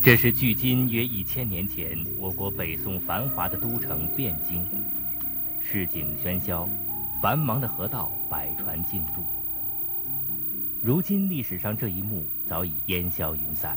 [0.00, 4.64] 这是距今约一千年前我国北宋繁华的都城汴京，
[5.60, 6.68] 市井喧嚣，
[7.20, 9.24] 繁忙的河道，百船竞渡。
[10.80, 13.76] 如今历史上这一幕早已烟消云散，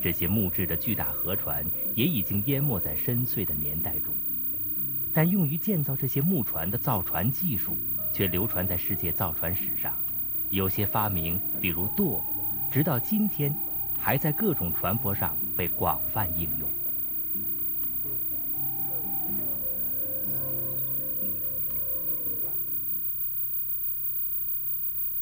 [0.00, 4.14] 这些木质的巨大河船也已经淹没在深邃的年代中。
[5.12, 7.76] 但用于建造这些木船的造船技术，
[8.12, 9.92] 却流传在世界造船史上。
[10.48, 12.24] 有些发明，比如舵，
[12.70, 13.52] 直到今天。
[14.00, 16.68] 还在各种船舶上被广泛应用。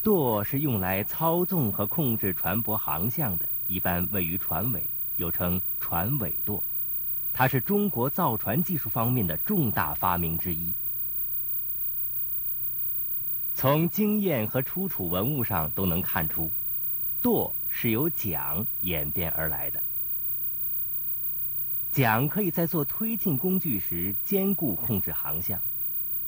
[0.01, 6.63] 舵是用来操纵和控制船舶航向的，一般位于船尾，又称船尾舵。
[7.33, 10.73] 它是中国造船技术方面的重大发明之一。
[13.53, 16.49] 从经验和出土文物上都能看出，
[17.21, 17.53] 舵。
[17.69, 19.81] 是由桨演变而来的。
[21.91, 25.59] 桨可以在做推进工具时兼顾控制航向，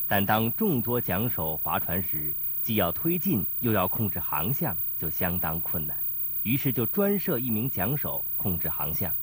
[0.07, 5.97] 但当众多桨手划船时，既要推进又要控制航向，就相当困难。
[6.43, 9.13] 于是就专设一名桨手控制航向，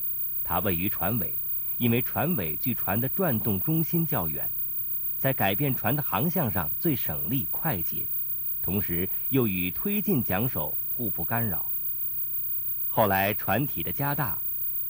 [0.45, 1.37] 他位于船尾，
[1.77, 4.48] 因为船尾距船的转动中心较远，
[5.19, 8.06] 在改变船的航向上最省力快捷，
[8.62, 11.69] 同时又与推进桨手互不干扰。
[12.89, 14.41] 后来船体的加大，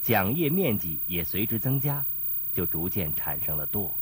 [0.01, 2.03] 桨叶面积也随之增加，
[2.53, 3.95] 就逐渐产生了舵。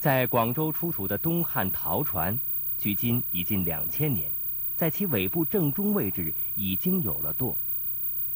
[0.00, 2.38] 在广州出土的东汉陶船，
[2.78, 4.30] 距今已近两千年，
[4.76, 7.56] 在其尾部正中位置已经有了舵。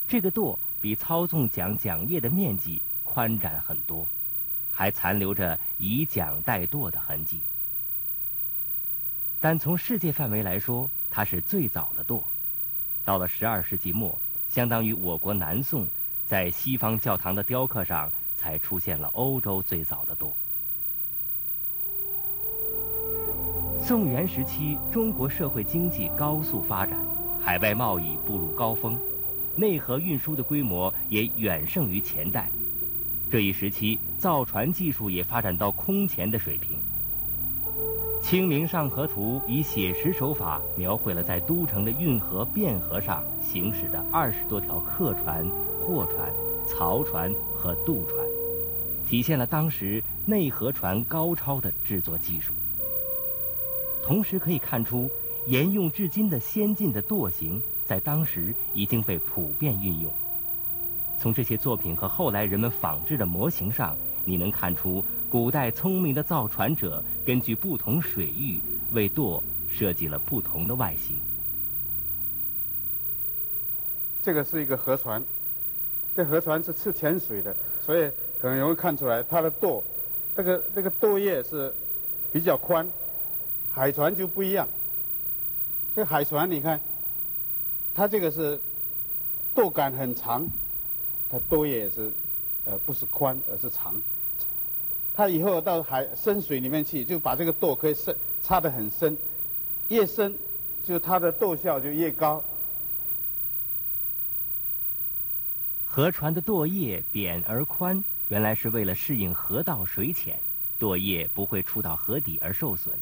[0.07, 4.07] 这个舵比操纵桨桨叶的面积宽展很多，
[4.71, 7.41] 还残留着以桨代舵的痕迹。
[9.41, 12.32] 但从世界范围来说，它是最早的舵。
[13.05, 14.17] 到了十二世纪末，
[14.49, 15.87] 相当于我国南宋，
[16.27, 20.35] 在西方教堂的雕刻上才出现了欧洲最早的多。
[23.81, 26.97] 宋元时期，中国社会经济高速发展，
[27.41, 28.97] 海外贸易步入高峰，
[29.57, 32.49] 内河运输的规模也远胜于前代。
[33.29, 36.77] 这一时期，造船技术也发展到空前的水平。
[38.23, 45.45] 《清明上河图》以写实手法描绘了在都城的运河、汴河上行驶的二十多条客船、
[45.81, 46.33] 货船、
[46.65, 48.25] 漕船和渡船，
[49.05, 52.55] 体现了当时内河船高超的制作技术。
[54.01, 55.11] 同时可以看出，
[55.47, 60.15] 沿用至今的先进的舵形在当时已经被普遍运用。
[61.19, 65.05] 从这些作品和后来人们仿制的模型上，你能看出。
[65.33, 68.61] 古代聪明的造船者根据不同水域
[68.91, 71.17] 为舵设计了不同的外形。
[74.23, 75.25] 这个是一个河船，
[76.15, 78.11] 这河船是吃浅水的，所以
[78.43, 79.83] 很容易看出来它的舵，
[80.37, 81.75] 这个这个舵叶是
[82.31, 82.87] 比较宽。
[83.71, 84.69] 海船就不一样，
[85.97, 86.79] 这海船你看，
[87.95, 88.61] 它这个是
[89.55, 90.47] 舵杆很长，
[91.31, 92.13] 它舵叶也是
[92.67, 93.95] 呃不是宽而是长。
[95.15, 99.17] 它以后到海深水里面去，就把这个舵可以深插得很深，
[99.89, 100.35] 越深，
[100.83, 102.43] 就它的舵效就越高。
[105.85, 110.41] 河船的舵叶扁而宽，原来是为了适应河道水浅，
[110.79, 112.99] 舵叶不会触到河底而受损。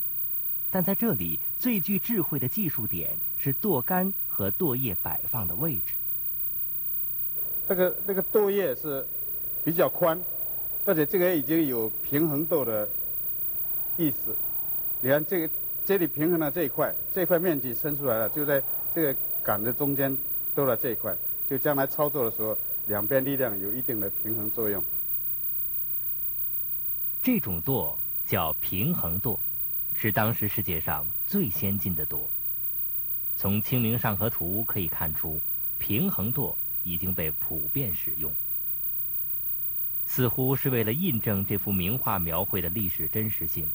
[0.73, 5.95] 但在这里，最具智慧的技术点是舵杆和舵叶摆放的位置。
[7.69, 9.07] 这个这个舵叶是
[9.65, 10.21] 比较宽。
[10.85, 12.89] 而且这个已经有平衡舵的
[13.97, 14.37] 意思。
[15.01, 15.55] 你看这个
[15.85, 18.63] 这里平衡了这一块，这块面积伸出来了，就在
[18.95, 20.17] 这个杆的中间
[20.55, 21.17] 多了这一块，
[21.49, 24.85] 就将来操作的时候，两边力量有一定的平衡作用。
[27.23, 29.39] 这种舵叫平衡舵，
[29.93, 32.29] 是当时世界上最先进的舵。
[33.37, 35.41] 从《清明上河图》可以看出，
[35.79, 38.33] 平衡舵已经被普遍使用。
[40.13, 43.71] 似乎是为了印证这幅名画描绘的历史真实性，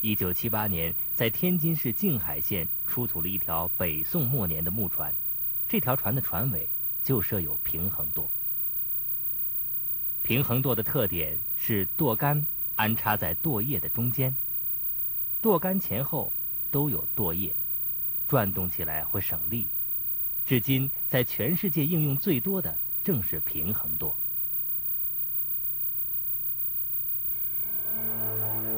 [0.00, 5.14] 一九七八年在天津市静海县出土了一条北宋末年的木船，
[5.68, 6.66] 这条船的船尾
[7.02, 8.30] 就设有平衡舵。
[10.22, 12.46] 平衡舵的特点是舵杆
[12.76, 14.34] 安插在舵叶的中间，
[15.42, 16.32] 舵杆前后
[16.70, 17.54] 都有舵叶，
[18.26, 19.66] 转动起来会省力。
[20.46, 24.16] 至今在全世界应用最多的正是平衡舵。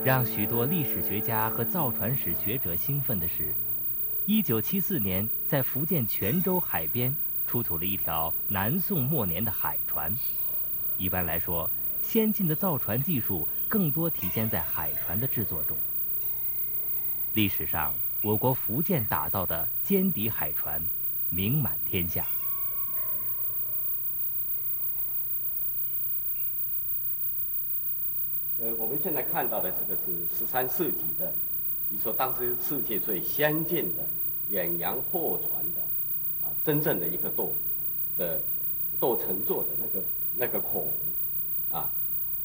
[0.06, 3.52] 让许多历史学家和造船史学者兴奋的是，
[4.24, 7.12] 一九七四年在福建泉州海边
[7.44, 10.16] 出土了一条南宋末年的海船。
[10.96, 11.68] 一般来说，
[12.02, 15.76] 先进的造船技术更多体现在海船的制作中。
[17.34, 17.92] 历史上，
[18.22, 20.80] 我国福建打造的尖底海船
[21.30, 22.24] 名满天下。
[29.02, 31.32] 现在看到的这个是十三世纪的，
[31.88, 34.04] 你说当时世界最先进的
[34.48, 35.80] 远洋货船的
[36.44, 37.50] 啊，真正的一个舵
[38.18, 38.40] 的
[39.00, 40.06] 舵乘坐的那个
[40.36, 40.92] 那个孔
[41.70, 41.90] 啊，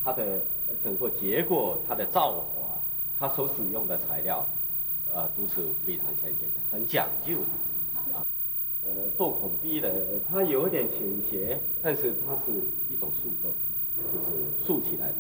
[0.04, 0.42] 它的
[0.84, 2.80] 整个结构、它的造法、
[3.20, 4.48] 它所使用的材料
[5.14, 8.26] 啊，都是非常先进的，很讲究的啊。
[8.86, 12.52] 呃，舵孔壁的它有点倾斜，但是它是
[12.90, 13.54] 一种竖舵，
[14.12, 15.16] 就是竖起来的。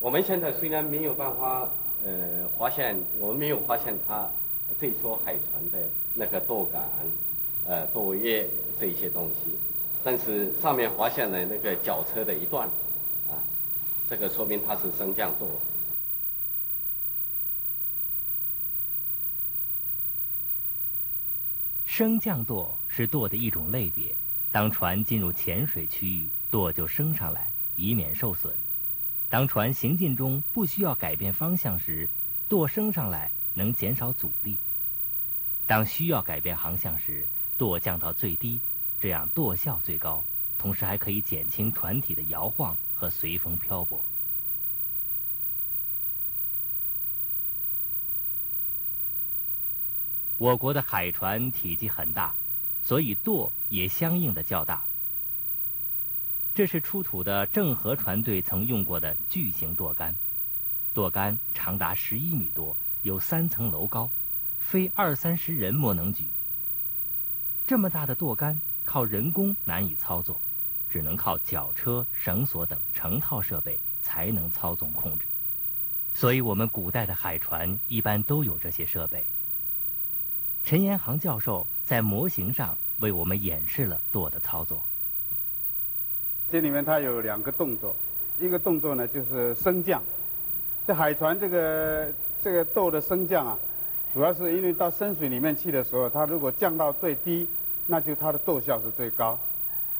[0.00, 1.68] 我们现在虽然没有办法，
[2.04, 4.30] 呃，发现我们没有发现它
[4.80, 6.88] 这艘海船的那个舵杆、
[7.66, 8.48] 呃舵叶
[8.78, 9.58] 这一些东西，
[10.04, 12.68] 但是上面发现了那个绞车的一段，
[13.28, 13.42] 啊，
[14.08, 15.48] 这个说明它是升降舵。
[21.84, 24.14] 升降舵是舵的一种类别，
[24.52, 28.54] 当船进入浅水区域，舵就升上来，以免受损。
[29.30, 32.08] 当船行进中不需要改变方向时，
[32.48, 34.56] 舵升上来能减少阻力；
[35.66, 37.28] 当需要改变航向时，
[37.58, 38.58] 舵降到最低，
[38.98, 40.24] 这样舵效最高，
[40.56, 44.02] 同时还可以减轻船体的摇晃和随风漂泊。
[50.38, 52.34] 我国的海船体积很大，
[52.82, 54.87] 所以舵也相应的较大。
[56.58, 60.12] 这是出土的郑和船队曾用过的巨型舵杆，
[60.92, 64.10] 舵杆长达十一米多，有三层楼高，
[64.58, 66.26] 非二三十人莫能举。
[67.64, 70.40] 这么大的舵杆靠人工难以操作，
[70.90, 75.28] 只能靠绞车、绳索等成套设备才能操纵控制。
[76.12, 79.24] 所以，我们古代的海船一般都有这些设备。
[80.64, 84.84] 陈延航教授在模型上为我们演示了舵的操作。
[86.50, 87.94] 这里面它有两个动作，
[88.38, 90.02] 一个动作呢就是升降。
[90.86, 92.08] 这海船这个
[92.42, 93.58] 这个舵的升降啊，
[94.14, 97.46] 主要是因为到深水里面去的时候，它如果降到最低，
[97.86, 99.38] 那就它的舵效是最高；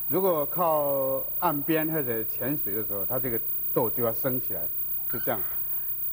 [0.08, 3.38] 如果靠岸边或者浅水的时候，它这个
[3.74, 4.62] 舵就要升起来，
[5.12, 5.38] 是这样。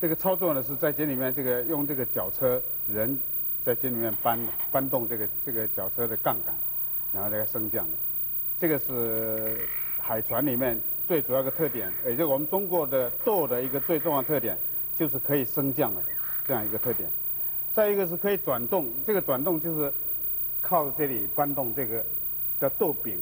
[0.02, 3.18] 这个操作呢是在这里面这个用这个绞车人
[3.64, 4.38] 在这里面搬
[4.70, 6.54] 搬动这个这个绞车的杠杆，
[7.14, 7.94] 然后这个升降的，
[8.60, 9.58] 这个是。
[10.08, 14.56] 海船里面最主要的特点，也就我们中国的舵的一个最重要特点，
[14.96, 16.04] 就是可以升降的
[16.48, 17.10] 这样一个特点。
[17.74, 19.92] 再一个是可以转动，这个转动就是
[20.62, 22.06] 靠这里搬动这个
[22.62, 23.20] 叫舵柄，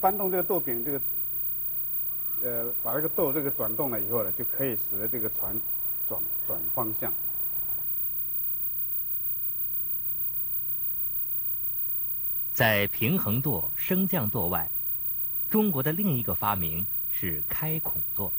[0.00, 1.00] 搬动这个舵柄，这个
[2.42, 5.54] 呃把这个舵这个转动了以后呢，就可以使得这个船
[6.08, 7.12] 转转方向。
[12.54, 14.70] 在平衡舵、升降舵外。
[15.50, 18.32] 中国的另一个发明是开孔舵，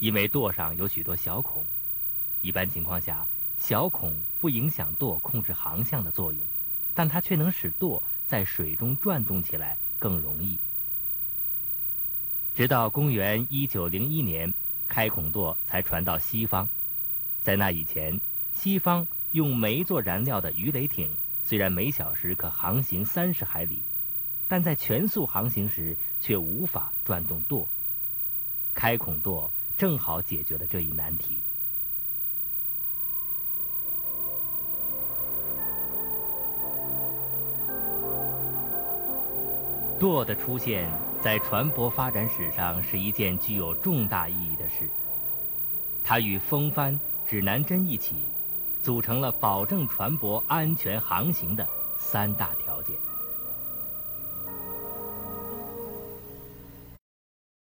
[0.00, 1.64] 因为舵上有许多小孔，
[2.40, 3.24] 一般情况下，
[3.58, 6.44] 小孔不影响舵控制航向的作用，
[6.96, 10.58] 但它却能使舵在水中转动起来更容易。
[12.56, 14.52] 直到公元一九零一年，
[14.88, 16.68] 开孔舵才传到西方，
[17.40, 18.20] 在那以前，
[18.52, 23.80] 西方用煤做燃料的鱼雷艇虽然每小时可航行三十海里。
[24.52, 27.66] 但在全速航行时却无法转动舵，
[28.74, 31.38] 开孔舵正好解决了这一难题。
[39.98, 40.86] 舵的出现
[41.18, 44.86] 在船舶发展史上是一件具有重大意义的事，
[46.04, 48.26] 它与风帆、指南针一起，
[48.82, 51.66] 组成了保证船舶安全航行的
[51.96, 52.94] 三大条件。